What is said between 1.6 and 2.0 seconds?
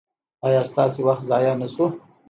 نه شو؟